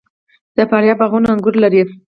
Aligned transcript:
د 0.57 0.59
فاریاب 0.69 0.97
باغونه 1.01 1.27
انګور 1.33 1.55
لري. 1.63 1.81